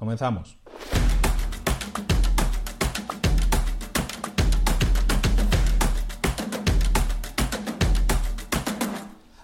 Comenzamos. 0.00 0.56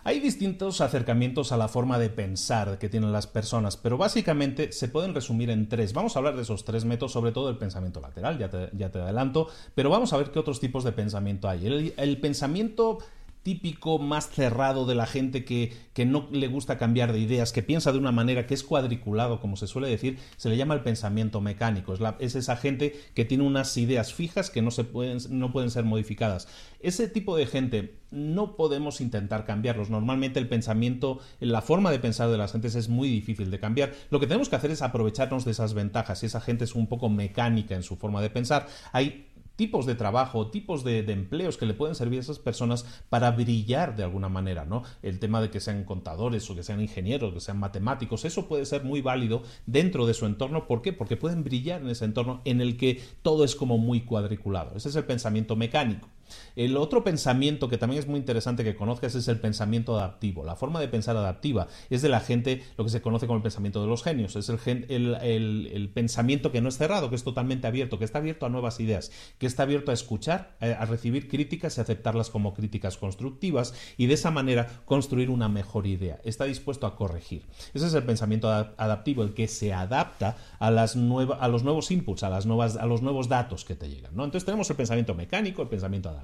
Hay 0.03 0.21
distintos 0.21 0.81
acercamientos 0.81 1.53
a 1.53 1.59
la 1.59 1.69
forma 1.69 1.99
de 1.99 2.09
pensar 2.09 2.79
que 2.79 2.89
tienen 2.89 3.13
las 3.13 3.27
personas, 3.27 3.77
pero 3.77 3.99
básicamente 3.99 4.73
se 4.73 4.89
pueden 4.89 5.15
resumir 5.15 5.51
en 5.51 5.69
tres. 5.69 5.93
Vamos 5.93 6.17
a 6.17 6.21
hablar 6.21 6.37
de 6.37 6.43
esos 6.43 6.65
tres 6.65 6.87
métodos, 6.87 7.13
sobre 7.13 7.33
todo 7.33 7.51
el 7.51 7.59
pensamiento 7.59 8.01
lateral, 8.01 8.39
ya 8.39 8.49
te, 8.49 8.99
adelanto, 8.99 9.49
pero 9.75 9.91
vamos 9.91 10.15
a 10.15 10.17
ver 10.17 10.31
qué 10.31 10.39
otros 10.39 10.59
tipos 10.59 10.85
de 10.85 10.93
pensamiento 10.93 11.51
hay. 11.51 11.93
El 11.99 12.19
pensamiento 12.19 12.99
típico 13.47 14.01
más 14.01 14.29
cerrado 14.29 14.87
de 14.87 14.97
la 14.97 15.07
gente 15.07 15.45
que, 15.45 15.73
que, 15.95 16.05
no 16.05 16.27
le 16.33 16.49
gusta 16.49 16.79
cambiar 16.79 17.13
de 17.13 17.21
ideas, 17.21 17.53
que 17.53 17.63
piensa 17.63 17.93
de 17.93 17.99
una 17.99 18.11
manera 18.11 18.45
que 18.45 18.55
es 18.55 18.65
cuadriculado, 18.65 19.41
como 19.41 19.55
se 19.55 19.69
suele 19.69 19.89
decir, 19.89 20.19
se 20.37 20.49
le 20.49 20.57
llama 20.57 20.75
el 20.75 20.81
pensamiento 20.81 21.41
mecánico. 21.41 21.95
Es, 21.95 22.01
es 22.19 22.35
esa 22.35 22.57
gente 22.57 22.97
que 23.15 23.25
tiene 23.25 23.45
unas 23.45 23.77
ideas 23.77 24.13
fijas 24.13 24.51
que 24.51 24.63
no, 24.63 24.73
se 24.73 24.83
pueden, 24.83 25.19
no 25.31 25.53
pueden 25.53 25.71
ser 25.71 25.85
modificadas. 25.85 26.49
Ese 26.81 27.07
tipo 27.07 27.37
de 27.37 27.47
gente 27.47 28.01
no 28.11 28.57
podemos 28.57 29.01
intentar 29.01 29.45
cambiarlos. 29.45 29.91
Normalmente 29.91 30.41
el 30.41 30.49
pensamiento, 30.49 31.21
la 31.39 31.63
forma 31.63 31.93
de 31.93 32.01
pensar 32.01 32.29
de 32.29 32.39
las 32.39 32.51
gentes 32.51 32.75
es 32.75 32.89
muy 32.89 33.09
difícil 33.09 33.53
de 33.53 33.61
cambiar. 33.61 33.93
Lo 34.11 34.19
que 34.19 34.27
tenemos 34.27 34.49
que 34.49 34.57
hacer 34.57 34.73
es 34.73 34.83
aprovecharnos 34.83 35.45
de 35.45 35.53
esas 35.53 35.73
ventajas. 35.73 36.19
Si 36.19 36.27
esa 36.27 36.41
gente 36.41 36.65
es 36.65 36.75
un 36.75 36.89
poco 36.89 37.09
mecánica 37.11 37.77
en 37.77 37.85
su 37.85 37.95
forma 37.95 38.21
de 38.23 38.31
pensar, 38.31 38.67
hay 38.91 39.29
tipos 39.57 39.87
de 39.87 39.95
trabajo, 39.95 40.51
tipos 40.51 40.85
de, 40.85 41.01
empleos 41.11 41.57
que 41.57 41.67
le 41.67 41.75
pueden 41.75 41.95
servir 41.95 42.19
a 42.19 42.23
esas 42.23 42.39
personas 42.39 42.85
para 43.09 43.31
brillar 43.31 43.97
de 43.97 44.05
alguna 44.05 44.29
manera, 44.29 44.65
¿no? 44.65 44.83
El 45.03 45.19
tema 45.19 45.41
de 45.41 45.51
que 45.51 45.61
sean 45.61 45.85
contadores 45.85 46.49
o 46.51 46.55
que 46.55 46.63
sean 46.63 46.81
ingenieros, 46.81 47.33
que 47.33 47.41
sean 47.41 47.59
matemáticos, 47.59 48.25
eso 48.25 48.47
puede 48.49 48.67
ser 48.67 48.85
muy 48.85 49.01
válido 49.01 49.43
dentro 49.67 50.07
de 50.07 50.15
su 50.15 50.27
entorno. 50.27 50.67
¿Por 50.67 50.83
qué? 50.83 50.93
Porque 50.93 51.17
pueden 51.17 51.43
brillar 51.43 51.81
en 51.81 51.89
ese 51.89 52.05
entorno 52.05 52.43
en 52.45 52.61
el 52.61 52.77
que 52.77 53.03
todo 53.23 53.45
es 53.45 53.57
como 53.57 53.79
muy 53.79 54.03
cuadriculado. 54.03 54.77
Ese 54.77 54.89
es 54.91 54.97
el 54.97 55.05
pensamiento 55.05 55.57
mecánico. 55.57 56.09
El 56.57 56.77
otro 56.77 57.05
pensamiento 57.05 57.69
que 57.69 57.79
también 57.79 58.01
es 58.01 58.09
muy 58.09 58.19
interesante 58.19 58.65
que 58.65 58.77
conozcas 58.77 59.15
es 59.15 59.29
el 59.29 59.41
pensamiento 59.41 59.97
adaptivo. 59.97 60.45
La 60.45 60.57
forma 60.57 60.81
de 60.81 60.89
pensar 60.89 61.17
adaptiva 61.17 61.69
es 61.91 62.03
de 62.03 62.09
la 62.09 62.21
gente, 62.21 62.63
lo 62.77 62.85
que 62.85 62.91
se 62.91 63.03
conoce 63.03 63.27
como 63.27 63.37
el 63.37 63.43
pensamiento 63.43 63.81
de 63.81 63.89
los 63.89 64.03
genios. 64.03 64.37
Es 64.37 64.49
el, 64.49 65.91
pensamiento 65.95 66.53
que 66.53 66.61
no 66.61 66.69
es 66.69 66.79
cerrado, 66.79 67.11
que 67.11 67.17
es 67.17 67.25
totalmente 67.25 67.67
abierto, 67.67 67.99
que 67.99 68.05
está 68.05 68.19
abierto 68.19 68.47
a 68.47 68.49
nuevas 68.49 68.81
ideas, 68.81 69.11
que 69.39 69.47
está 69.47 69.65
abierto 69.65 69.91
a 69.91 69.95
escuchar, 69.95 70.57
a, 70.61 70.85
recibir 70.87 71.29
críticas 71.29 71.79
y 71.79 71.81
aceptarlas 71.81 72.31
como 72.31 72.55
críticas 72.55 72.97
constructivas 72.97 73.75
y 73.97 74.07
de 74.07 74.15
esa 74.15 74.31
manera 74.31 74.83
construir 74.85 75.31
una 75.31 75.49
mejor 75.49 75.87
idea. 75.87 76.21
Está 76.25 76.45
dispuesto 76.45 76.87
a 76.87 76.97
corregir. 76.97 77.45
Ese 77.75 77.87
es 77.87 77.95
el 77.95 78.05
pensamiento 78.05 78.49
adaptivo, 78.49 79.23
el 79.23 79.35
que 79.35 79.49
se 79.49 79.73
adapta 79.73 80.37
a, 80.59 80.71
las 80.71 80.97
a 80.97 81.49
los 81.49 81.63
nuevos 81.63 81.91
inputs, 81.91 82.23
a, 82.23 82.31
las 82.31 82.47
nuevas, 82.47 82.77
a 82.77 82.87
los 82.87 83.03
nuevos 83.03 83.29
datos 83.29 83.65
que 83.65 83.75
te 83.75 83.89
llegan. 83.89 84.15
¿no? 84.15 84.25
Entonces 84.25 84.45
tenemos 84.45 84.69
el 84.71 84.77
pensamiento 84.77 85.15
mecánico, 85.15 85.63
el 85.63 85.69
pensamiento 85.69 86.09
adaptivo. 86.09 86.16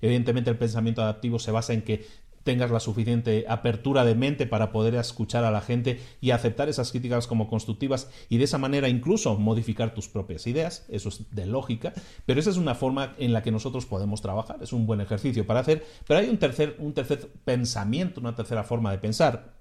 Evidentemente 0.00 0.50
el 0.50 0.58
pensamiento 0.58 1.02
adaptivo 1.02 1.38
se 1.38 1.50
basa 1.50 1.72
en 1.72 1.82
que 1.82 2.04
tengas 2.48 2.70
la 2.70 2.80
suficiente 2.80 3.44
apertura 3.46 4.06
de 4.06 4.14
mente 4.14 4.46
para 4.46 4.72
poder 4.72 4.94
escuchar 4.94 5.44
a 5.44 5.50
la 5.50 5.60
gente 5.60 6.00
y 6.22 6.30
aceptar 6.30 6.70
esas 6.70 6.92
críticas 6.92 7.26
como 7.26 7.46
constructivas 7.46 8.08
y 8.30 8.38
de 8.38 8.44
esa 8.44 8.56
manera 8.56 8.88
incluso 8.88 9.36
modificar 9.36 9.92
tus 9.92 10.08
propias 10.08 10.46
ideas, 10.46 10.86
eso 10.88 11.10
es 11.10 11.30
de 11.30 11.44
lógica, 11.44 11.92
pero 12.24 12.40
esa 12.40 12.48
es 12.48 12.56
una 12.56 12.74
forma 12.74 13.14
en 13.18 13.34
la 13.34 13.42
que 13.42 13.50
nosotros 13.50 13.84
podemos 13.84 14.22
trabajar, 14.22 14.62
es 14.62 14.72
un 14.72 14.86
buen 14.86 15.02
ejercicio 15.02 15.46
para 15.46 15.60
hacer, 15.60 15.84
pero 16.06 16.20
hay 16.20 16.30
un 16.30 16.38
tercer, 16.38 16.76
un 16.78 16.94
tercer 16.94 17.28
pensamiento, 17.44 18.18
una 18.18 18.34
tercera 18.34 18.64
forma 18.64 18.92
de 18.92 18.98
pensar 18.98 19.57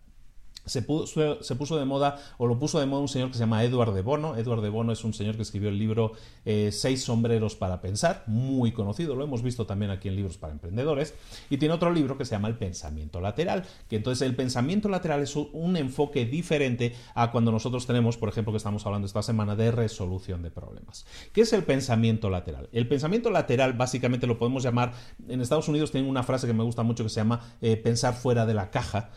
se 0.68 0.82
puso, 0.82 1.78
de 1.78 1.86
moda, 1.86 2.18
o 2.38 2.48
lo 2.48 2.60
puso 2.60 2.80
de 2.80 2.86
moda 2.86 3.02
un 3.02 3.08
señor 3.08 3.30
que 3.30 3.36
se 3.36 3.40
llama 3.40 3.64
Edward 3.64 3.94
de 3.94 4.02
Bono. 4.02 4.36
Edward 4.36 4.62
de 4.62 4.70
Bono 4.70 4.92
es 4.92 5.04
un 5.04 5.14
señor 5.14 5.36
que 5.36 5.42
escribió 5.42 5.70
el 5.70 5.78
libro 5.78 6.12
eh, 6.46 6.70
Seis 6.72 7.04
sombreros 7.04 7.56
para 7.56 7.82
pensar, 7.82 8.24
muy 8.28 8.72
conocido, 8.72 9.16
lo 9.16 9.24
hemos 9.24 9.42
visto 9.42 9.66
también 9.66 9.92
aquí 9.92 10.08
en 10.08 10.16
libros 10.16 10.38
para 10.38 10.54
emprendedores. 10.54 11.14
Y 11.50 11.58
tiene 11.58 11.74
otro 11.74 11.92
libro 11.92 12.18
que 12.18 12.26
se 12.26 12.32
llama 12.32 12.48
El 12.48 12.58
pensamiento 12.58 13.22
lateral, 13.22 13.64
que 13.90 13.98
entonces 13.98 14.28
el 14.28 14.36
pensamiento 14.36 14.90
lateral 14.90 15.22
es 15.22 15.36
un 15.36 15.78
enfoque 15.78 16.26
diferente 16.26 16.96
a 17.16 17.32
cuando 17.32 17.52
nosotros 17.52 17.86
tenemos, 17.86 18.18
por 18.18 18.30
ejemplo, 18.30 18.52
que 18.54 18.58
estamos 18.58 18.86
hablando 18.86 19.08
esta 19.08 19.24
semana 19.24 19.56
de 19.56 19.72
resolución 19.72 20.42
de 20.44 20.52
problemas. 20.52 21.06
¿Qué 21.34 21.42
es 21.42 21.54
el 21.54 21.64
pensamiento 21.64 22.30
lateral? 22.30 22.70
El 22.72 22.88
pensamiento 22.88 23.30
lateral 23.30 23.74
básicamente 23.74 24.28
lo 24.28 24.38
podemos 24.38 24.64
llamar, 24.64 24.94
en 25.28 25.42
Estados 25.42 25.68
Unidos 25.68 25.92
tienen 25.92 26.10
una 26.10 26.24
frase 26.24 26.48
que 26.48 26.54
me 26.54 26.64
gusta 26.64 26.84
mucho 26.84 27.04
que 27.04 27.10
se 27.10 27.20
llama 27.20 27.42
eh, 27.62 27.78
pensar 27.78 28.14
fuera 28.14 28.46
de 28.46 28.54
la 28.54 28.70
caja, 28.70 29.10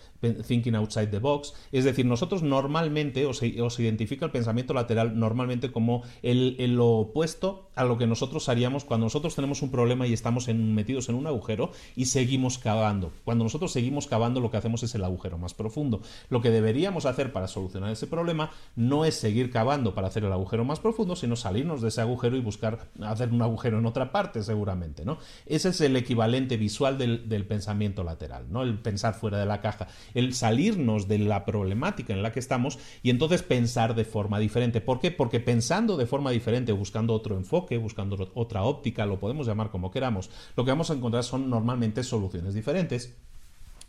thinking 0.46 0.74
outside 0.74 1.08
the 1.08 1.18
box 1.18 1.39
es 1.72 1.84
decir, 1.84 2.06
nosotros 2.06 2.42
normalmente 2.42 3.26
os, 3.26 3.42
identifica 3.42 4.24
el 4.24 4.30
pensamiento 4.30 4.74
lateral 4.74 5.18
normalmente 5.18 5.72
como 5.72 6.02
el, 6.22 6.56
lo 6.74 6.88
opuesto 6.88 7.68
a 7.74 7.84
lo 7.84 7.98
que 7.98 8.06
nosotros 8.06 8.48
haríamos 8.48 8.84
cuando 8.84 9.06
nosotros 9.06 9.34
tenemos 9.34 9.62
un 9.62 9.70
problema 9.70 10.06
y 10.06 10.12
estamos 10.12 10.48
metidos 10.48 11.08
en 11.08 11.14
un 11.14 11.26
agujero 11.26 11.70
y 11.96 12.06
seguimos 12.06 12.58
cavando. 12.58 13.12
Cuando 13.24 13.44
nosotros 13.44 13.72
seguimos 13.72 14.06
cavando 14.06 14.40
lo 14.40 14.50
que 14.50 14.56
hacemos 14.56 14.82
es 14.82 14.94
el 14.94 15.04
agujero 15.04 15.38
más 15.38 15.54
profundo. 15.54 16.02
Lo 16.28 16.40
que 16.40 16.50
deberíamos 16.50 17.06
hacer 17.06 17.32
para 17.32 17.48
solucionar 17.48 17.90
ese 17.90 18.06
problema 18.06 18.50
no 18.76 19.04
es 19.04 19.14
seguir 19.14 19.50
cavando 19.50 19.94
para 19.94 20.08
hacer 20.08 20.24
el 20.24 20.32
agujero 20.32 20.64
más 20.64 20.80
profundo, 20.80 21.16
sino 21.16 21.36
salirnos 21.36 21.80
de 21.80 21.88
ese 21.88 22.00
agujero 22.00 22.36
y 22.36 22.40
buscar 22.40 22.88
hacer 23.02 23.30
un 23.30 23.42
agujero 23.42 23.78
en 23.78 23.86
otra 23.86 24.12
parte 24.12 24.42
seguramente, 24.42 25.04
¿no? 25.04 25.18
Ese 25.46 25.70
es 25.70 25.80
el 25.80 25.96
equivalente 25.96 26.56
visual 26.56 26.98
del, 26.98 27.28
del 27.28 27.46
pensamiento 27.46 28.04
lateral, 28.04 28.46
¿no? 28.50 28.62
El 28.62 28.78
pensar 28.78 29.14
fuera 29.14 29.38
de 29.38 29.46
la 29.46 29.60
caja, 29.60 29.88
el 30.14 30.34
salirnos 30.34 31.08
del 31.08 31.29
la 31.30 31.46
problemática 31.46 32.12
en 32.12 32.22
la 32.22 32.32
que 32.32 32.40
estamos 32.40 32.78
y 33.02 33.08
entonces 33.08 33.42
pensar 33.42 33.94
de 33.94 34.04
forma 34.04 34.38
diferente. 34.38 34.82
¿Por 34.82 35.00
qué? 35.00 35.10
Porque 35.10 35.40
pensando 35.40 35.96
de 35.96 36.04
forma 36.04 36.30
diferente, 36.30 36.72
buscando 36.72 37.14
otro 37.14 37.36
enfoque, 37.36 37.78
buscando 37.78 38.30
otra 38.34 38.64
óptica, 38.64 39.06
lo 39.06 39.18
podemos 39.18 39.46
llamar 39.46 39.70
como 39.70 39.90
queramos, 39.90 40.28
lo 40.56 40.64
que 40.64 40.72
vamos 40.72 40.90
a 40.90 40.94
encontrar 40.94 41.24
son 41.24 41.48
normalmente 41.48 42.02
soluciones 42.02 42.52
diferentes 42.52 43.16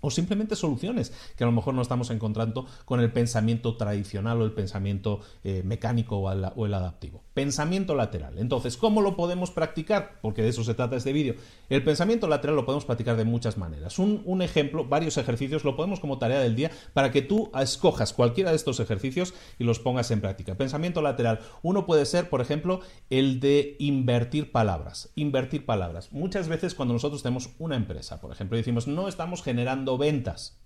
o 0.01 0.12
simplemente 0.12 0.56
soluciones 0.56 1.13
que 1.36 1.44
a 1.44 1.48
lo 1.48 1.53
mejor 1.53 1.74
no 1.74 1.81
estamos 1.81 2.09
encontrando 2.09 2.65
con 2.86 3.00
el 3.00 3.12
pensamiento 3.12 3.77
tradicional 3.77 4.42
o 4.42 4.45
el 4.45 4.51
pensamiento 4.51 5.21
eh, 5.44 5.62
mecánico 5.63 6.18
o 6.18 6.31
el, 6.31 6.74
adaptivo. 6.74 7.24
Pensamiento 7.33 7.95
lateral. 7.95 8.38
Entonces, 8.38 8.77
¿cómo 8.77 9.01
lo 9.01 9.15
podemos 9.15 9.51
practicar? 9.51 10.19
Porque 10.21 10.42
de 10.42 10.50
eso 10.50 10.63
se 10.63 10.74
trata 10.74 10.95
este 10.95 11.13
vídeo. 11.13 11.36
El 11.69 11.83
pensamiento 11.83 12.27
lateral 12.27 12.56
lo 12.56 12.65
podemos 12.65 12.86
practicar 12.86 13.15
de 13.15 13.25
muchas 13.25 13.57
maneras. 13.57 14.00
Un, 14.00 14.21
un, 14.25 14.42
ejemplo, 14.42 14.86
varios 14.86 15.18
ejercicios, 15.18 15.63
lo 15.63 15.75
podemos 15.75 16.00
como 16.00 16.18
tarea 16.18 16.39
del 16.39 16.56
día 16.56 16.71
para 16.94 17.12
que 17.12 17.21
tú 17.21 17.51
escojas 17.59 18.13
cualquiera 18.13 18.50
de 18.50 18.56
estos 18.56 18.80
ejercicios 18.80 19.33
y 19.59 19.63
los 19.63 19.80
pongas 19.80 20.12
en 20.12 20.21
práctica. 20.21 20.56
Pensamiento 20.56 21.01
lateral. 21.01 21.39
Uno 21.62 21.86
puede 21.86 22.06
ser, 22.06 22.30
por 22.30 22.42
ejemplo, 22.42 22.81
el 23.09 23.39
de 23.39 23.75
invertir 23.80 24.51
palabras. 24.51 25.12
Invertir 25.15 25.65
palabras. 25.65 26.12
Muchas 26.12 26.47
veces 26.47 26.75
cuando 26.75 26.94
nosotros 26.94 27.24
tenemos 27.24 27.51
una 27.59 27.75
empresa, 27.75 28.19
por 28.19 28.31
ejemplo, 28.31 28.57
decimos, 28.57 28.88
no 28.88 29.07
estamos 29.07 29.44
generando 29.44 29.91
ventas. 29.98 30.62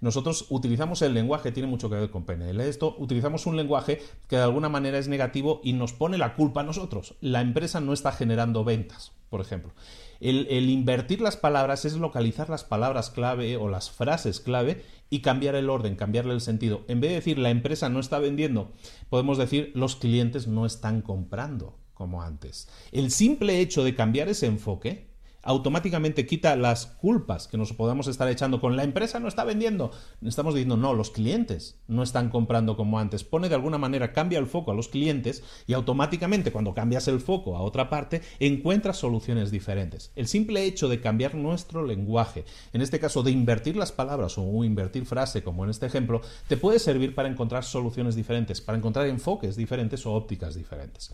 Nosotros 0.00 0.46
utilizamos 0.50 1.00
el 1.02 1.14
lenguaje, 1.14 1.52
tiene 1.52 1.68
mucho 1.68 1.88
que 1.88 1.96
ver 1.96 2.10
con 2.10 2.24
PNL. 2.24 2.60
Esto 2.60 2.94
utilizamos 2.98 3.46
un 3.46 3.56
lenguaje 3.56 4.02
que 4.28 4.36
de 4.36 4.42
alguna 4.42 4.68
manera 4.68 4.98
es 4.98 5.08
negativo 5.08 5.60
y 5.64 5.72
nos 5.72 5.92
pone 5.92 6.18
la 6.18 6.34
culpa 6.34 6.60
a 6.60 6.64
nosotros. 6.64 7.14
La 7.20 7.40
empresa 7.40 7.80
no 7.80 7.92
está 7.92 8.12
generando 8.12 8.64
ventas, 8.64 9.12
por 9.30 9.40
ejemplo. 9.40 9.72
El, 10.20 10.70
invertir 10.70 11.20
las 11.20 11.36
palabras 11.36 11.84
es 11.84 11.94
localizar 11.94 12.48
las 12.48 12.64
palabras 12.64 13.10
clave 13.10 13.56
o 13.56 13.68
las 13.68 13.90
frases 13.90 14.40
clave 14.40 14.82
y 15.10 15.20
cambiar 15.20 15.54
el 15.54 15.68
orden, 15.70 15.96
cambiarle 15.96 16.34
el 16.34 16.40
sentido. 16.40 16.84
En 16.88 17.00
vez 17.00 17.10
de 17.10 17.16
decir 17.16 17.38
la 17.38 17.50
empresa 17.50 17.88
no 17.88 18.00
está 18.00 18.18
vendiendo, 18.18 18.72
podemos 19.10 19.38
decir 19.38 19.72
los 19.74 19.96
clientes 19.96 20.46
no 20.46 20.66
están 20.66 21.02
comprando 21.02 21.78
como 21.92 22.22
antes. 22.22 22.68
El 22.92 23.10
simple 23.10 23.60
hecho 23.60 23.84
de 23.84 23.94
cambiar 23.94 24.28
ese 24.28 24.46
enfoque 24.46 25.13
automáticamente 25.44 26.26
quita 26.26 26.56
las 26.56 26.86
culpas 26.86 27.48
que 27.48 27.56
nos 27.56 27.72
podamos 27.72 28.06
estar 28.08 28.28
echando 28.28 28.60
con 28.60 28.76
la 28.76 28.84
empresa 28.84 29.20
no 29.20 29.28
está 29.28 29.44
vendiendo. 29.44 29.90
Estamos 30.22 30.54
diciendo, 30.54 30.76
no, 30.76 30.94
los 30.94 31.10
clientes 31.10 31.78
no 31.86 32.02
están 32.02 32.30
comprando 32.30 32.76
como 32.76 32.98
antes. 32.98 33.24
Pone 33.24 33.48
de 33.48 33.54
alguna 33.54 33.78
manera, 33.78 34.12
cambia 34.12 34.38
el 34.38 34.46
foco 34.46 34.70
a 34.70 34.74
los 34.74 34.88
clientes 34.88 35.42
y 35.66 35.74
automáticamente 35.74 36.52
cuando 36.52 36.74
cambias 36.74 37.08
el 37.08 37.20
foco 37.20 37.56
a 37.56 37.62
otra 37.62 37.88
parte, 37.90 38.22
encuentras 38.40 38.96
soluciones 38.96 39.50
diferentes. 39.50 40.10
El 40.16 40.26
simple 40.26 40.64
hecho 40.64 40.88
de 40.88 41.00
cambiar 41.00 41.34
nuestro 41.34 41.84
lenguaje, 41.84 42.44
en 42.72 42.82
este 42.82 42.98
caso 42.98 43.22
de 43.22 43.30
invertir 43.30 43.76
las 43.76 43.92
palabras 43.92 44.38
o 44.38 44.64
invertir 44.64 45.04
frase, 45.06 45.42
como 45.42 45.64
en 45.64 45.70
este 45.70 45.86
ejemplo, 45.86 46.22
te 46.48 46.56
puede 46.56 46.78
servir 46.78 47.14
para 47.14 47.28
encontrar 47.28 47.64
soluciones 47.64 48.14
diferentes, 48.14 48.60
para 48.60 48.78
encontrar 48.78 49.06
enfoques 49.06 49.56
diferentes 49.56 50.06
o 50.06 50.12
ópticas 50.12 50.54
diferentes. 50.54 51.12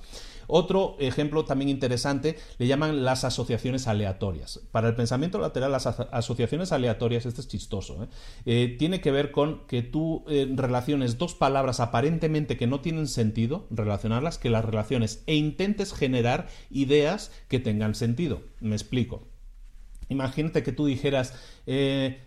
Otro 0.50 0.96
ejemplo 0.98 1.44
también 1.44 1.68
interesante 1.68 2.36
le 2.58 2.66
llaman 2.66 3.04
las 3.04 3.24
asociaciones 3.24 3.86
aleatorias. 3.86 4.60
Para 4.72 4.88
el 4.88 4.94
pensamiento 4.94 5.38
lateral, 5.38 5.72
las 5.72 5.86
asociaciones 5.86 6.72
aleatorias, 6.72 7.26
este 7.26 7.40
es 7.40 7.48
chistoso, 7.48 8.02
¿eh? 8.02 8.08
Eh, 8.46 8.76
tiene 8.78 9.00
que 9.00 9.10
ver 9.10 9.30
con 9.30 9.66
que 9.66 9.82
tú 9.82 10.24
eh, 10.28 10.50
relaciones 10.54 11.18
dos 11.18 11.34
palabras 11.34 11.80
aparentemente 11.80 12.56
que 12.56 12.66
no 12.66 12.80
tienen 12.80 13.06
sentido, 13.06 13.66
relacionarlas, 13.70 14.38
que 14.38 14.50
las 14.50 14.64
relaciones 14.64 15.22
e 15.26 15.36
intentes 15.36 15.92
generar 15.92 16.48
ideas 16.70 17.30
que 17.48 17.60
tengan 17.60 17.94
sentido. 17.94 18.42
Me 18.60 18.74
explico. 18.74 19.28
Imagínate 20.08 20.64
que 20.64 20.72
tú 20.72 20.86
dijeras, 20.86 21.34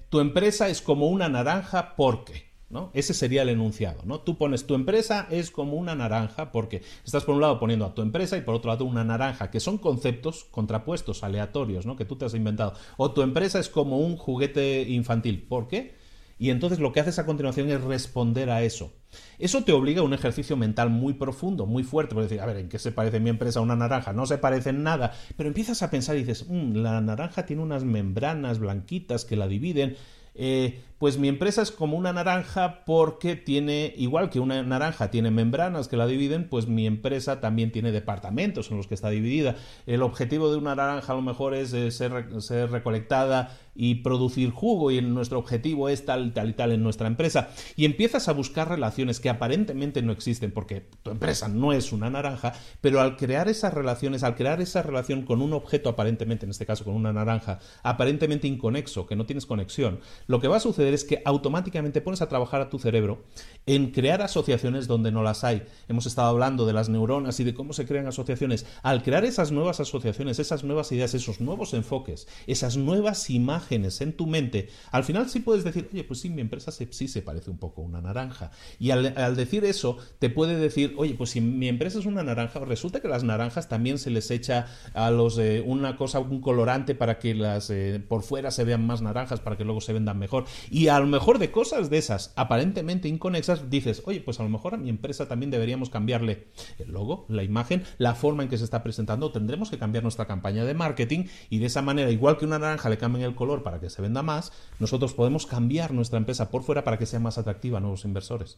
tu 0.10 0.22
empresa 0.22 0.70
es 0.70 0.82
como 0.82 1.08
una 1.10 1.28
naranja 1.28 1.98
porque 1.98 2.53
ese 2.94 3.14
sería 3.14 3.42
el 3.42 3.50
enunciado, 3.50 4.02
¿no? 4.06 4.22
Tú 4.22 4.38
pones 4.38 4.66
tu 4.66 4.76
empresa 4.76 5.28
es 5.30 5.52
como 5.52 5.74
una 5.74 5.96
naranja 5.96 6.52
porque 6.52 6.82
estás 7.06 7.24
por 7.24 7.36
un 7.36 7.42
lado 7.42 7.60
poniendo 7.60 7.86
a 7.86 7.94
tu 7.94 8.02
empresa 8.02 8.38
y 8.38 8.42
por 8.42 8.56
otro 8.56 8.72
lado 8.72 8.86
una 8.86 9.04
naranja, 9.04 9.52
que 9.52 9.60
son 9.60 9.78
conceptos 9.78 10.46
contrapuestos, 10.46 11.24
aleatorios, 11.24 11.86
¿no? 11.86 11.96
Que 11.96 12.06
tú 12.06 12.16
te 12.16 12.26
has 12.26 12.34
inventado. 12.34 12.74
O 12.98 13.12
tu 13.12 13.22
empresa 13.22 13.60
es 13.60 13.70
como 13.70 14.00
un 14.00 14.18
juguete 14.18 14.84
infantil. 14.90 15.46
¿Por 15.48 15.68
qué? 15.68 15.96
Y 16.38 16.50
entonces 16.50 16.80
lo 16.80 16.92
que 16.92 17.00
haces 17.00 17.20
a 17.20 17.26
continuación 17.26 17.70
es 17.70 17.82
responder 17.82 18.50
a 18.50 18.64
eso. 18.64 18.92
Eso 19.38 19.64
te 19.64 19.72
obliga 19.72 20.02
a 20.02 20.04
un 20.04 20.14
ejercicio 20.14 20.58
mental 20.58 20.90
muy 20.90 21.14
profundo, 21.14 21.66
muy 21.66 21.84
fuerte, 21.84 22.16
por 22.16 22.24
decir, 22.24 22.42
a 22.42 22.46
ver, 22.46 22.58
¿en 22.58 22.70
qué 22.70 22.80
se 22.80 22.92
parece 22.92 23.20
mi 23.20 23.30
empresa 23.30 23.60
a 23.60 23.62
una 23.62 23.76
naranja? 23.76 24.14
No 24.14 24.26
se 24.26 24.40
parece 24.40 24.72
en 24.72 24.84
nada, 24.84 25.14
pero 25.38 25.48
empiezas 25.48 25.84
a 25.84 25.90
pensar 25.90 26.16
y 26.16 26.20
dices, 26.20 26.48
mm, 26.50 26.76
la 26.78 27.00
naranja 27.02 27.46
tiene 27.46 27.62
unas 27.62 27.84
membranas 27.84 28.60
blanquitas 28.60 29.26
que 29.26 29.36
la 29.36 29.48
dividen. 29.48 29.96
Eh, 30.36 30.82
pues 30.98 31.18
mi 31.18 31.28
empresa 31.28 31.62
es 31.62 31.72
como 31.72 31.98
una 31.98 32.14
naranja 32.14 32.86
porque 32.86 33.36
tiene, 33.36 33.94
igual 33.98 34.30
que 34.30 34.40
una 34.40 34.64
naranja 34.64 35.12
tiene 35.12 35.32
membranas 35.32 35.90
que 35.90 35.98
la 35.98 36.08
dividen, 36.08 36.48
pues 36.48 36.68
mi 36.68 36.88
empresa 36.88 37.42
también 37.42 37.72
tiene 37.72 37.92
departamentos 37.92 38.72
en 38.72 38.78
los 38.78 38.88
que 38.88 38.94
está 38.94 39.10
dividida. 39.10 39.58
El 39.86 40.02
objetivo 40.02 40.50
de 40.50 40.58
una 40.58 40.76
naranja 40.76 41.12
a 41.12 41.16
lo 41.16 41.22
mejor 41.22 41.54
es 41.56 41.74
eh, 41.74 41.92
ser, 41.92 42.42
ser 42.42 42.72
recolectada 42.72 43.58
y 43.76 43.96
producir 43.96 44.52
jugo 44.52 44.92
y 44.92 45.02
nuestro 45.02 45.40
objetivo 45.40 45.90
es 45.90 46.06
tal, 46.06 46.34
tal 46.34 46.50
y 46.50 46.54
tal 46.54 46.72
en 46.72 46.84
nuestra 46.84 47.08
empresa. 47.08 47.50
Y 47.76 47.86
empiezas 47.86 48.28
a 48.28 48.34
buscar 48.34 48.70
relaciones 48.70 49.20
que 49.20 49.30
aparentemente 49.30 50.02
no 50.02 50.12
existen 50.12 50.52
porque 50.52 50.88
tu 51.02 51.12
empresa 51.12 51.48
no 51.48 51.74
es 51.74 51.92
una 51.92 52.10
naranja, 52.10 52.54
pero 52.82 53.02
al 53.02 53.18
crear 53.18 53.48
esas 53.48 53.74
relaciones, 53.74 54.24
al 54.24 54.36
crear 54.36 54.62
esa 54.62 54.82
relación 54.82 55.24
con 55.24 55.42
un 55.42 55.54
objeto 55.54 55.90
aparentemente, 55.90 56.46
en 56.46 56.52
este 56.52 56.66
caso 56.66 56.84
con 56.84 56.96
una 56.96 57.14
naranja, 57.14 57.60
aparentemente 57.82 58.48
inconexo, 58.48 59.06
que 59.06 59.16
no 59.16 59.26
tienes 59.26 59.46
conexión, 59.46 60.00
lo 60.28 60.40
que 60.40 60.48
va 60.48 60.58
a 60.58 60.62
suceder 60.62 60.94
es 60.94 61.04
que 61.04 61.22
automáticamente 61.26 62.02
pones 62.02 62.22
a 62.22 62.30
trabajar 62.30 62.62
a 62.62 62.70
tu 62.70 62.80
cerebro 62.80 63.24
en 63.66 63.92
crear 63.92 64.22
asociaciones 64.22 64.88
donde 64.88 65.12
no 65.12 65.24
las 65.24 65.44
hay. 65.44 65.64
Hemos 65.88 66.06
estado 66.06 66.30
hablando 66.30 66.66
de 66.66 66.74
las 66.74 66.90
neuronas 66.90 67.40
y 67.40 67.44
de 67.44 67.54
cómo 67.54 67.74
se 67.74 67.86
crean 67.86 68.08
asociaciones. 68.08 68.66
Al 68.82 69.04
crear 69.04 69.26
esas 69.26 69.52
nuevas 69.52 69.80
asociaciones, 69.80 70.40
esas 70.40 70.64
nuevas 70.64 70.92
ideas, 70.92 71.14
esos 71.14 71.42
nuevos 71.42 71.74
enfoques, 71.74 72.28
esas 72.48 72.78
nuevas 72.78 73.30
imágenes 73.30 73.63
en 73.72 74.14
tu 74.14 74.28
mente, 74.28 74.70
al 74.92 75.04
final 75.04 75.30
sí 75.30 75.40
puedes 75.40 75.64
decir, 75.64 75.90
oye, 75.92 76.04
pues 76.04 76.20
sí, 76.20 76.30
mi 76.30 76.42
empresa 76.42 76.72
sí 76.72 77.08
se 77.08 77.22
parece 77.22 77.50
un 77.50 77.58
poco 77.58 77.82
a 77.82 77.86
una 77.86 78.02
naranja. 78.02 78.52
Y 78.80 78.92
al, 78.92 79.36
decir 79.36 79.66
eso, 79.66 79.98
te 80.20 80.30
puede 80.30 80.58
decir, 80.58 80.94
oye, 80.98 81.14
pues 81.16 81.32
si 81.32 81.42
mi 81.42 81.68
empresa 81.68 82.00
es 82.00 82.06
una 82.06 82.24
naranja, 82.24 82.60
resulta 82.60 83.00
que 83.00 83.08
las 83.08 83.24
naranjas 83.24 83.70
también 83.70 83.98
se 83.98 84.10
les 84.10 84.32
echa 84.32 84.68
a 84.94 85.12
los 85.12 85.38
eh, 85.38 85.64
una 85.66 85.98
cosa, 85.98 86.20
un 86.20 86.42
colorante 86.42 86.96
para 86.96 87.20
que 87.20 87.34
las 87.36 87.70
eh, 87.70 88.02
por 88.08 88.24
fuera 88.24 88.52
se 88.52 88.64
vean 88.64 88.86
más 88.86 89.02
naranjas, 89.02 89.40
para 89.40 89.58
que 89.58 89.64
luego 89.64 89.82
se 89.82 89.94
vendan 89.94 90.18
mejor. 90.20 90.46
Y 90.70 90.88
a 90.88 91.00
lo 91.00 91.08
mejor 91.08 91.40
de 91.40 91.52
cosas 91.52 91.90
de 91.90 91.98
esas 91.98 92.34
aparentemente 92.36 93.08
inconexas 93.08 93.70
dices, 93.70 94.04
oye, 94.06 94.22
pues 94.22 94.40
a 94.40 94.44
lo 94.44 94.50
mejor 94.50 94.74
a 94.74 94.78
mi 94.78 94.90
empresa 94.90 95.28
también 95.28 95.52
deberíamos 95.52 95.90
cambiarle 95.90 96.48
el 96.80 96.92
logo, 96.92 97.26
la 97.30 97.44
imagen, 97.44 97.84
la 97.98 98.16
forma 98.16 98.44
en 98.44 98.50
que 98.50 98.58
se 98.58 98.64
está 98.64 98.84
presentando, 98.84 99.32
tendremos 99.32 99.70
que 99.70 99.78
cambiar 99.78 100.04
nuestra 100.04 100.26
campaña 100.26 100.66
de 100.66 100.74
marketing 100.74 101.26
y 101.50 101.60
de 101.60 101.66
esa 101.68 101.82
manera, 101.82 102.12
igual 102.12 102.38
que 102.38 102.46
una 102.46 102.60
naranja 102.60 102.90
le 102.90 102.98
cambien 102.98 103.26
el 103.26 103.36
color 103.36 103.53
para 103.62 103.80
que 103.80 103.92
se 103.92 104.02
venda 104.02 104.24
más, 104.24 104.52
nosotros 104.80 105.14
podemos 105.14 105.46
cambiar 105.46 105.94
nuestra 105.94 106.18
empresa 106.18 106.50
por 106.50 106.64
fuera 106.64 106.84
para 106.84 106.98
que 106.98 107.06
sea 107.06 107.20
más 107.20 107.38
atractiva 107.38 107.78
a 107.78 107.82
nuevos 107.82 108.06
inversores. 108.06 108.58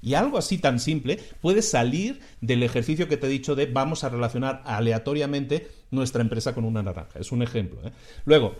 Y 0.00 0.14
algo 0.14 0.38
así 0.38 0.58
tan 0.58 0.80
simple 0.80 1.18
puede 1.40 1.62
salir 1.62 2.20
del 2.40 2.62
ejercicio 2.62 3.08
que 3.08 3.16
te 3.16 3.26
he 3.26 3.30
dicho 3.30 3.54
de 3.54 3.66
vamos 3.66 4.04
a 4.04 4.08
relacionar 4.08 4.62
aleatoriamente 4.64 5.68
nuestra 5.90 6.22
empresa 6.22 6.54
con 6.54 6.64
una 6.64 6.82
naranja. 6.82 7.18
Es 7.18 7.32
un 7.32 7.42
ejemplo. 7.42 7.80
¿eh? 7.86 7.92
Luego, 8.24 8.54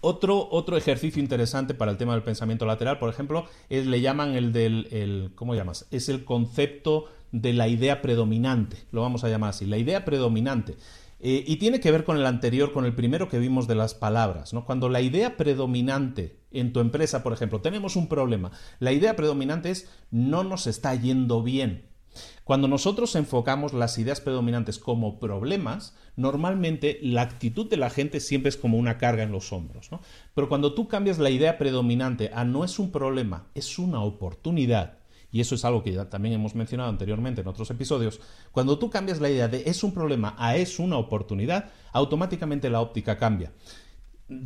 otro, 0.00 0.48
otro, 0.50 0.76
ejercicio 0.76 1.22
interesante 1.22 1.74
para 1.74 1.92
el 1.92 1.98
tema 1.98 2.14
del 2.14 2.22
pensamiento 2.22 2.66
lateral, 2.66 2.98
por 2.98 3.10
ejemplo, 3.10 3.46
es, 3.68 3.86
le 3.86 4.00
llaman 4.00 4.34
el 4.34 4.52
del, 4.52 4.88
el, 4.90 5.32
¿cómo 5.34 5.54
llamas? 5.54 5.86
Es 5.90 6.08
el 6.08 6.24
concepto 6.24 7.06
de 7.32 7.52
la 7.52 7.68
idea 7.68 8.02
predominante, 8.02 8.78
lo 8.92 9.02
vamos 9.02 9.22
a 9.24 9.28
llamar 9.28 9.50
así, 9.50 9.66
la 9.66 9.78
idea 9.78 10.04
predominante. 10.04 10.76
Eh, 11.22 11.44
y 11.46 11.56
tiene 11.56 11.80
que 11.80 11.90
ver 11.90 12.04
con 12.04 12.16
el 12.16 12.24
anterior, 12.24 12.72
con 12.72 12.86
el 12.86 12.94
primero 12.94 13.28
que 13.28 13.38
vimos 13.38 13.68
de 13.68 13.74
las 13.74 13.94
palabras. 13.94 14.54
¿no? 14.54 14.64
Cuando 14.64 14.88
la 14.88 15.02
idea 15.02 15.36
predominante 15.36 16.40
en 16.50 16.72
tu 16.72 16.80
empresa, 16.80 17.22
por 17.22 17.32
ejemplo, 17.32 17.60
tenemos 17.60 17.94
un 17.96 18.08
problema, 18.08 18.50
la 18.78 18.92
idea 18.92 19.16
predominante 19.16 19.70
es 19.70 19.90
no 20.10 20.44
nos 20.44 20.66
está 20.66 20.94
yendo 20.94 21.42
bien. 21.42 21.90
Cuando 22.44 22.66
nosotros 22.66 23.14
enfocamos 23.14 23.72
las 23.72 23.98
ideas 23.98 24.20
predominantes 24.20 24.78
como 24.78 25.20
problemas, 25.20 25.94
normalmente 26.16 26.98
la 27.02 27.22
actitud 27.22 27.68
de 27.68 27.76
la 27.76 27.90
gente 27.90 28.18
siempre 28.18 28.48
es 28.48 28.56
como 28.56 28.78
una 28.78 28.98
carga 28.98 29.22
en 29.22 29.30
los 29.30 29.52
hombros. 29.52 29.92
¿no? 29.92 30.00
Pero 30.34 30.48
cuando 30.48 30.74
tú 30.74 30.88
cambias 30.88 31.18
la 31.18 31.30
idea 31.30 31.58
predominante 31.58 32.30
a 32.34 32.44
no 32.44 32.64
es 32.64 32.78
un 32.78 32.90
problema, 32.90 33.46
es 33.54 33.78
una 33.78 34.02
oportunidad, 34.02 34.99
y 35.32 35.40
eso 35.40 35.54
es 35.54 35.64
algo 35.64 35.82
que 35.82 35.92
ya 35.92 36.08
también 36.08 36.34
hemos 36.34 36.54
mencionado 36.54 36.90
anteriormente 36.90 37.40
en 37.40 37.48
otros 37.48 37.70
episodios, 37.70 38.20
cuando 38.52 38.78
tú 38.78 38.90
cambias 38.90 39.20
la 39.20 39.30
idea 39.30 39.48
de 39.48 39.62
es 39.66 39.82
un 39.84 39.92
problema 39.92 40.34
a 40.38 40.56
es 40.56 40.78
una 40.78 40.96
oportunidad, 40.96 41.70
automáticamente 41.92 42.70
la 42.70 42.80
óptica 42.80 43.18
cambia. 43.18 43.52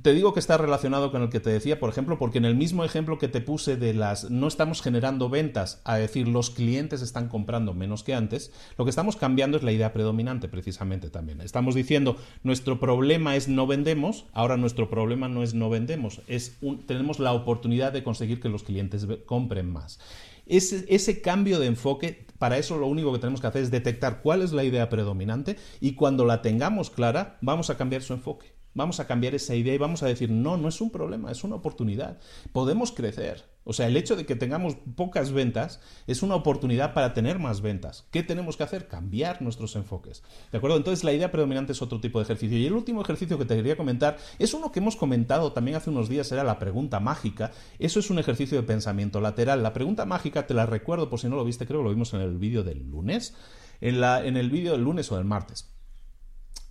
Te 0.00 0.14
digo 0.14 0.32
que 0.32 0.40
está 0.40 0.56
relacionado 0.56 1.12
con 1.12 1.20
el 1.20 1.28
que 1.28 1.40
te 1.40 1.50
decía, 1.50 1.78
por 1.78 1.90
ejemplo, 1.90 2.18
porque 2.18 2.38
en 2.38 2.46
el 2.46 2.54
mismo 2.54 2.84
ejemplo 2.84 3.18
que 3.18 3.28
te 3.28 3.42
puse 3.42 3.76
de 3.76 3.92
las 3.92 4.30
no 4.30 4.48
estamos 4.48 4.80
generando 4.80 5.28
ventas, 5.28 5.82
a 5.84 5.96
decir 5.96 6.26
los 6.26 6.48
clientes 6.48 7.02
están 7.02 7.28
comprando 7.28 7.74
menos 7.74 8.02
que 8.02 8.14
antes, 8.14 8.50
lo 8.78 8.86
que 8.86 8.88
estamos 8.88 9.16
cambiando 9.16 9.58
es 9.58 9.62
la 9.62 9.72
idea 9.72 9.92
predominante 9.92 10.48
precisamente 10.48 11.10
también. 11.10 11.42
Estamos 11.42 11.74
diciendo 11.74 12.16
nuestro 12.42 12.80
problema 12.80 13.36
es 13.36 13.46
no 13.48 13.66
vendemos, 13.66 14.24
ahora 14.32 14.56
nuestro 14.56 14.88
problema 14.88 15.28
no 15.28 15.42
es 15.42 15.52
no 15.52 15.68
vendemos, 15.68 16.22
es 16.28 16.56
tenemos 16.86 17.18
la 17.18 17.34
oportunidad 17.34 17.92
de 17.92 18.02
conseguir 18.02 18.40
que 18.40 18.48
los 18.48 18.62
clientes 18.62 19.06
compren 19.26 19.70
más. 19.70 19.98
Ese, 20.46 20.84
ese 20.88 21.20
cambio 21.20 21.58
de 21.58 21.66
enfoque, 21.66 22.26
para 22.38 22.58
eso 22.58 22.76
lo 22.78 22.86
único 22.86 23.12
que 23.12 23.18
tenemos 23.18 23.40
que 23.40 23.46
hacer 23.46 23.62
es 23.62 23.70
detectar 23.70 24.22
cuál 24.22 24.42
es 24.42 24.52
la 24.52 24.64
idea 24.64 24.88
predominante 24.88 25.56
y 25.80 25.94
cuando 25.94 26.24
la 26.24 26.42
tengamos 26.42 26.90
clara, 26.90 27.38
vamos 27.40 27.70
a 27.70 27.76
cambiar 27.76 28.02
su 28.02 28.12
enfoque 28.12 28.54
Vamos 28.74 28.98
a 28.98 29.06
cambiar 29.06 29.36
esa 29.36 29.54
idea 29.54 29.72
y 29.72 29.78
vamos 29.78 30.02
a 30.02 30.06
decir, 30.06 30.30
no, 30.30 30.56
no 30.56 30.68
es 30.68 30.80
un 30.80 30.90
problema, 30.90 31.30
es 31.30 31.44
una 31.44 31.54
oportunidad. 31.54 32.18
Podemos 32.52 32.90
crecer. 32.90 33.53
O 33.64 33.73
sea, 33.73 33.87
el 33.87 33.97
hecho 33.97 34.14
de 34.14 34.26
que 34.26 34.37
tengamos 34.37 34.76
pocas 34.94 35.33
ventas 35.33 35.80
es 36.06 36.23
una 36.23 36.35
oportunidad 36.35 36.92
para 36.92 37.14
tener 37.14 37.38
más 37.38 37.62
ventas. 37.62 38.06
¿Qué 38.11 38.23
tenemos 38.23 38.56
que 38.56 38.62
hacer? 38.62 38.88
Cambiar 38.88 39.40
nuestros 39.40 39.75
enfoques. 39.75 40.23
¿De 40.52 40.59
acuerdo? 40.59 40.76
Entonces 40.76 41.02
la 41.02 41.12
idea 41.12 41.33
predominante 41.33 41.73
es 41.73 41.80
otro 41.80 42.00
tipo 42.00 42.18
de 42.18 42.25
ejercicio. 42.25 42.59
Y 42.59 42.66
el 42.66 42.75
último 42.75 43.00
ejercicio 43.00 43.38
que 43.38 43.47
te 43.47 43.56
quería 43.56 43.76
comentar 43.76 44.18
es 44.38 44.52
uno 44.52 44.71
que 44.71 44.80
hemos 44.80 44.97
comentado 44.97 45.52
también 45.52 45.78
hace 45.78 45.90
unos 45.90 46.09
días, 46.09 46.30
era 46.30 46.44
la 46.44 46.59
pregunta 46.59 47.00
mágica. 47.00 47.52
Eso 47.78 48.00
es 48.00 48.11
un 48.11 48.18
ejercicio 48.18 48.59
de 48.59 48.66
pensamiento 48.66 49.21
lateral. 49.21 49.62
La 49.62 49.73
pregunta 49.73 50.04
mágica, 50.04 50.47
te 50.47 50.54
la 50.54 50.66
recuerdo 50.66 51.09
por 51.09 51.18
si 51.18 51.28
no 51.28 51.37
lo 51.37 51.44
viste, 51.44 51.66
creo 51.66 51.80
que 51.80 51.85
lo 51.85 51.90
vimos 51.90 52.12
en 52.12 52.21
el 52.21 52.37
vídeo 52.37 52.62
del 52.64 52.90
lunes. 52.90 53.35
En, 53.80 54.02
en 54.04 54.37
el 54.37 54.50
vídeo 54.50 54.73
del 54.73 54.83
lunes 54.83 55.11
o 55.11 55.16
del 55.16 55.25
martes. 55.25 55.71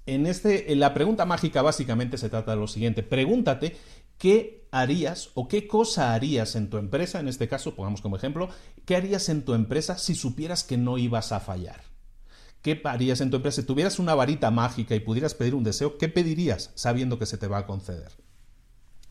En, 0.05 0.27
este, 0.27 0.71
en 0.71 0.79
la 0.79 0.93
pregunta 0.93 1.25
mágica 1.25 1.61
básicamente 1.61 2.17
se 2.17 2.29
trata 2.29 2.51
de 2.51 2.57
lo 2.57 2.67
siguiente. 2.67 3.03
Pregúntate 3.03 3.77
qué 4.17 4.62
harías 4.73 5.29
o 5.35 5.47
qué 5.47 5.67
cosa 5.67 6.13
harías 6.13 6.55
en 6.55 6.69
tu 6.69 6.77
empresa, 6.77 7.19
en 7.19 7.27
este 7.27 7.47
caso, 7.47 7.75
pongamos 7.75 8.01
como 8.01 8.15
ejemplo, 8.15 8.49
qué 8.85 8.95
harías 8.95 9.29
en 9.29 9.43
tu 9.43 9.53
empresa 9.53 9.97
si 9.97 10.15
supieras 10.15 10.63
que 10.63 10.77
no 10.77 10.97
ibas 10.97 11.31
a 11.31 11.39
fallar. 11.39 11.81
¿Qué 12.61 12.81
harías 12.83 13.21
en 13.21 13.29
tu 13.29 13.37
empresa? 13.37 13.61
Si 13.61 13.67
tuvieras 13.67 13.99
una 13.99 14.15
varita 14.15 14.49
mágica 14.49 14.95
y 14.95 14.99
pudieras 14.99 15.35
pedir 15.35 15.53
un 15.53 15.63
deseo, 15.63 15.97
¿qué 15.97 16.09
pedirías 16.09 16.71
sabiendo 16.75 17.19
que 17.19 17.25
se 17.25 17.37
te 17.37 17.47
va 17.47 17.59
a 17.59 17.67
conceder? 17.67 18.11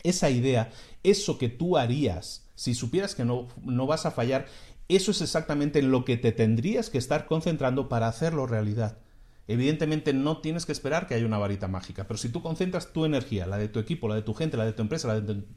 Esa 0.03 0.31
idea, 0.31 0.71
eso 1.05 1.39
que 1.39 1.49
tú 1.49 1.77
harías 1.77 2.43
si 2.55 2.75
supieras 2.75 3.15
que 3.15 3.25
no, 3.25 3.49
no 3.65 3.87
vas 3.87 4.07
a 4.07 4.11
fallar, 4.11 4.47
eso 4.89 5.11
es 5.11 5.21
exactamente 5.21 5.79
en 5.79 5.91
lo 5.91 6.05
que 6.05 6.17
te 6.17 6.33
tendrías 6.33 6.91
que 6.91 6.99
estar 6.99 7.27
concentrando 7.27 7.89
para 7.89 8.09
hacerlo 8.09 8.47
realidad. 8.47 8.99
Evidentemente 9.53 10.13
no 10.13 10.39
tienes 10.39 10.65
que 10.65 10.73
esperar 10.73 11.07
que 11.07 11.15
haya 11.15 11.27
una 11.27 11.39
varita 11.39 11.69
mágica, 11.69 12.07
pero 12.07 12.17
si 12.17 12.31
tú 12.31 12.43
concentras 12.43 12.93
tu 12.93 13.05
energía, 13.05 13.47
la 13.47 13.59
de 13.59 13.69
tu 13.69 13.79
equipo, 13.79 14.09
la 14.09 14.15
de 14.15 14.23
tu 14.23 14.35
gente, 14.35 14.57
la 14.57 14.65
de 14.65 14.73
tu 14.73 14.83
empresa, 14.83 15.09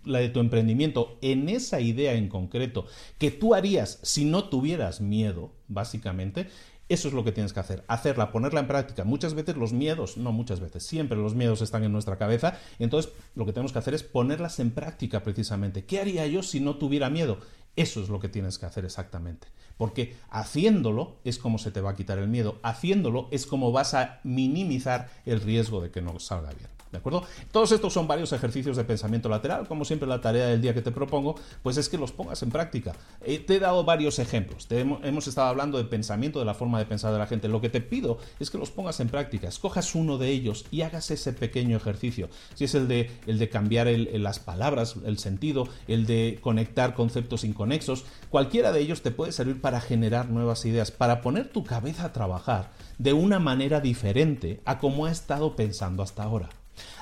la 0.04 0.20
de 0.20 0.30
tu, 0.30 0.40
emprendimiento, 0.40 1.18
en 1.22 1.48
esa 1.50 1.80
idea 1.80 2.14
en 2.14 2.28
concreto 2.28 2.88
que 3.18 3.32
tú 3.32 3.56
harías 3.56 4.00
si 4.04 4.26
no 4.26 4.50
tuvieras 4.50 5.02
miedo, 5.02 5.54
básicamente, 5.68 6.48
eso 6.88 7.08
es 7.08 7.14
lo 7.14 7.24
que 7.24 7.32
tienes 7.32 7.54
que 7.54 7.60
hacer, 7.60 7.84
hacerla, 7.88 8.32
ponerla 8.32 8.60
en 8.60 8.68
práctica. 8.68 9.04
Muchas 9.06 9.34
veces 9.34 9.56
los 9.56 9.74
miedos, 9.74 10.18
no 10.18 10.32
muchas 10.32 10.60
veces, 10.60 10.86
siempre 10.86 11.18
los 11.18 11.34
miedos 11.34 11.62
están 11.62 11.84
en 11.84 11.92
nuestra 11.92 12.18
cabeza, 12.18 12.60
entonces 12.78 13.12
lo 13.34 13.46
que 13.46 13.54
tenemos 13.54 13.72
que 13.72 13.80
hacer 13.80 13.94
es 13.94 14.04
ponerlas 14.04 14.60
en 14.60 14.72
práctica 14.72 15.24
precisamente. 15.24 15.86
¿Qué 15.86 16.00
haría 16.00 16.28
yo 16.28 16.44
si 16.44 16.60
no 16.60 16.76
tuviera 16.76 17.10
miedo? 17.10 17.40
Eso 17.76 18.02
es 18.02 18.10
lo 18.10 18.20
que 18.20 18.30
tienes 18.30 18.58
que 18.58 18.66
hacer 18.66 18.86
exactamente. 18.86 19.48
Porque 19.78 20.16
haciéndolo 20.30 21.18
es 21.24 21.38
como 21.38 21.58
se 21.58 21.72
te 21.72 21.82
va 21.82 21.92
a 21.92 21.96
quitar 21.96 22.18
el 22.18 22.28
miedo. 22.28 22.60
Haciéndolo 22.64 23.28
es 23.32 23.46
como 23.46 23.72
vas 23.72 23.94
a 23.94 24.20
minimizar 24.24 25.10
el 25.26 25.42
riesgo 25.42 25.82
de 25.82 25.92
que 25.92 26.02
no 26.02 26.20
salga 26.20 26.52
bien. 26.52 26.75
¿De 26.92 27.00
acuerdo? 27.00 27.24
Todos 27.52 27.72
estos 27.72 27.92
son 27.92 28.08
varios 28.08 28.32
ejercicios 28.32 28.78
de 28.78 28.84
pensamiento 28.84 29.28
lateral. 29.28 29.68
Como 29.68 29.84
siempre, 29.84 30.08
la 30.08 30.22
tarea 30.22 30.48
del 30.48 30.62
día 30.62 30.74
que 30.74 30.82
te 30.82 30.92
propongo, 30.92 31.36
pues 31.62 31.78
es 31.78 31.90
que 31.90 31.98
los 31.98 32.12
pongas 32.12 32.42
en 32.44 32.52
práctica. 32.52 32.96
Eh, 33.22 33.40
te 33.40 33.56
he 33.56 33.60
dado 33.60 33.84
varios 33.84 34.20
ejemplos. 34.20 34.68
hemos, 34.70 35.28
estado 35.28 35.48
hablando 35.48 35.78
de 35.78 35.84
pensamiento, 35.86 36.40
de 36.40 36.46
la 36.46 36.54
forma 36.54 36.80
de 36.80 36.86
pensar 36.86 37.12
de 37.12 37.20
la 37.20 37.28
gente. 37.28 37.48
Lo 37.48 37.60
que 37.60 37.70
te 37.70 37.82
pido 37.82 38.18
es 38.40 38.50
que 38.50 38.58
los 38.58 38.72
pongas 38.72 39.00
en 39.00 39.10
práctica. 39.10 39.48
Escojas 39.48 39.94
uno 39.96 40.18
de 40.18 40.30
ellos 40.30 40.66
y 40.72 40.82
hagas 40.82 41.12
ese 41.12 41.34
pequeño 41.34 41.76
ejercicio. 41.76 42.30
Si 42.54 42.64
es 42.64 42.76
el 42.76 42.88
de, 42.88 43.12
el 43.28 43.40
de 43.40 43.50
cambiar 43.50 43.88
las 43.88 44.40
palabras, 44.40 44.96
el 45.06 45.18
sentido, 45.18 45.68
el 45.88 46.06
de 46.06 46.40
conectar 46.42 46.94
conceptos 46.94 47.44
inconexos, 47.44 48.06
cualquiera 48.30 48.72
de 48.72 48.80
ellos 48.80 49.02
te 49.02 49.12
puede 49.12 49.32
servir 49.32 49.60
para 49.60 49.82
generar 49.82 50.30
nuevas 50.30 50.66
ideas, 50.66 50.92
para 50.92 51.22
poner 51.22 51.50
tu 51.50 51.64
cabeza 51.64 52.06
a 52.06 52.14
trabajar 52.14 52.72
de 52.98 53.14
una 53.14 53.40
manera 53.40 53.82
diferente 53.82 54.62
a 54.66 54.80
como 54.80 55.06
ha 55.06 55.12
estado 55.12 55.56
pensando 55.56 56.04
hasta 56.04 56.24
ahora. 56.24 56.50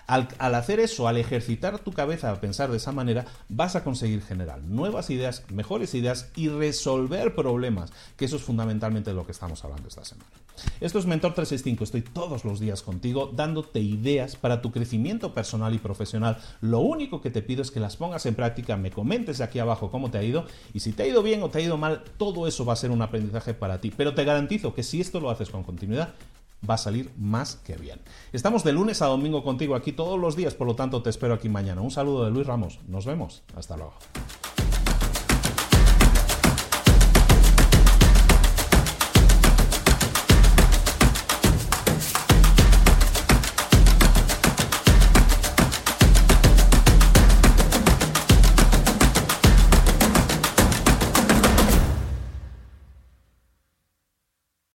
Al, 0.08 0.28
hacer 0.56 0.80
eso, 0.80 1.08
al 1.08 1.18
ejercitar 1.18 1.80
tu 1.80 1.92
cabeza 1.92 2.32
a 2.32 2.42
pensar 2.42 2.72
de 2.72 2.78
esa 2.78 2.92
manera, 2.92 3.26
vas 3.50 3.76
a 3.76 3.84
conseguir 3.84 4.22
generar 4.22 4.62
nuevas 4.62 5.10
ideas, 5.10 5.44
mejores 5.50 5.94
ideas 5.94 6.30
y 6.36 6.50
resolver 6.50 7.36
problemas, 7.36 7.92
que 8.18 8.26
eso 8.26 8.36
es 8.36 8.44
fundamentalmente 8.44 9.14
lo 9.14 9.26
que 9.26 9.32
estamos 9.32 9.64
hablando 9.64 9.88
esta 9.88 10.06
semana. 10.06 10.30
Esto 10.80 11.00
es 11.00 11.06
Mentor 11.06 11.34
365, 11.34 11.84
estoy 11.84 12.02
todos 12.02 12.46
los 12.46 12.60
días 12.60 12.84
contigo 12.84 13.32
dándote 13.34 13.80
ideas 13.80 14.36
para 14.36 14.62
tu 14.62 14.72
crecimiento 14.72 15.34
personal 15.34 15.74
y 15.74 15.80
profesional. 15.80 16.38
Lo 16.62 16.80
único 16.80 17.22
que 17.22 17.32
te 17.32 17.42
pido 17.42 17.62
es 17.62 17.72
que 17.72 17.80
las 17.80 17.98
pongas 17.98 18.26
en 18.26 18.36
práctica, 18.36 18.78
me 18.78 18.92
comentes 18.92 19.42
aquí 19.42 19.60
abajo 19.60 19.90
cómo 19.90 20.12
te 20.12 20.20
ha 20.20 20.24
ido 20.24 20.46
y 20.74 20.82
si 20.82 20.94
te 20.94 21.04
ha 21.04 21.08
ido 21.08 21.24
bien 21.24 21.42
o 21.44 21.50
te 21.50 21.60
ha 21.60 21.62
ido 21.62 21.78
mal, 21.78 22.04
todo 22.18 22.48
eso 22.48 22.66
va 22.66 22.74
a 22.74 22.78
ser 22.78 22.92
un 22.92 23.02
aprendizaje 23.02 23.54
para 23.54 23.82
ti. 23.82 23.92
Pero 23.96 24.14
te 24.14 24.24
garantizo 24.24 24.74
que 24.74 24.84
si 24.84 25.02
esto 25.02 25.20
lo 25.20 25.30
haces 25.30 25.50
con 25.50 25.64
continuidad, 25.64 26.14
va 26.70 26.76
a 26.76 26.78
salir 26.78 27.12
más 27.18 27.56
que 27.58 27.76
bien. 27.76 28.00
Estamos 28.32 28.64
de 28.64 28.74
lunes 28.74 29.02
a 29.02 29.08
domingo 29.08 29.44
contigo 29.44 29.76
aquí 29.76 29.92
todos 29.92 30.20
los 30.20 30.36
días, 30.36 30.54
por 30.54 30.68
lo 30.68 30.76
tanto 30.76 31.02
te 31.02 31.10
espero 31.10 31.34
aquí 31.34 31.50
mañana. 31.50 31.82
Un 31.82 31.92
saludo 31.92 32.26
de 32.26 32.32
Luis 32.32 32.48
Ramos. 32.48 32.80
Nos 32.88 33.06
vemos. 33.06 33.44
Hasta 33.56 33.78
luego. 33.78 33.94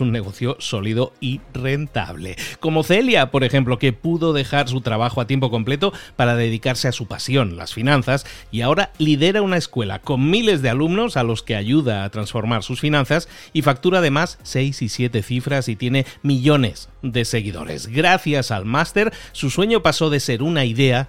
un 0.00 0.12
negocio 0.12 0.56
sólido 0.58 1.12
y 1.20 1.40
rentable. 1.54 2.36
Como 2.60 2.82
Celia, 2.82 3.30
por 3.30 3.44
ejemplo, 3.44 3.78
que 3.78 3.92
pudo 3.92 4.32
dejar 4.32 4.68
su 4.68 4.80
trabajo 4.80 5.20
a 5.20 5.26
tiempo 5.26 5.50
completo 5.50 5.92
para 6.16 6.36
dedicarse 6.36 6.88
a 6.88 6.92
su 6.92 7.06
pasión, 7.06 7.56
las 7.56 7.72
finanzas, 7.72 8.26
y 8.50 8.62
ahora 8.62 8.92
lidera 8.98 9.42
una 9.42 9.56
escuela 9.56 10.00
con 10.00 10.30
miles 10.30 10.62
de 10.62 10.70
alumnos 10.70 11.16
a 11.16 11.22
los 11.22 11.42
que 11.42 11.56
ayuda 11.56 12.04
a 12.04 12.10
transformar 12.10 12.62
sus 12.62 12.80
finanzas 12.80 13.28
y 13.52 13.62
factura 13.62 13.98
además 13.98 14.38
6 14.42 14.82
y 14.82 14.88
7 14.88 15.22
cifras 15.22 15.68
y 15.68 15.76
tiene 15.76 16.06
millones 16.22 16.88
de 17.02 17.24
seguidores. 17.24 17.86
Gracias 17.86 18.50
al 18.50 18.64
máster, 18.64 19.12
su 19.32 19.50
sueño 19.50 19.82
pasó 19.82 20.10
de 20.10 20.20
ser 20.20 20.42
una 20.42 20.64
idea 20.64 21.08